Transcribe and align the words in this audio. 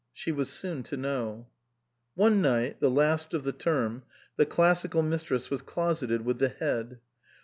She 0.13 0.31
was 0.31 0.49
soon 0.49 0.81
to 0.85 0.97
know. 0.97 1.45
One 2.15 2.41
night, 2.41 2.79
the 2.79 2.89
last 2.89 3.35
of 3.35 3.43
the 3.43 3.51
term, 3.51 4.01
the 4.35 4.47
Classical 4.47 5.03
Mistress 5.03 5.51
was 5.51 5.61
closeted 5.61 6.25
with 6.25 6.39
the 6.39 6.49
Head. 6.49 6.97